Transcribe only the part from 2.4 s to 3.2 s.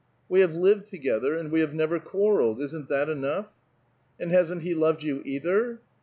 isn't that